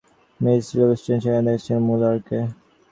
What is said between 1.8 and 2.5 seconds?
মুলারকে।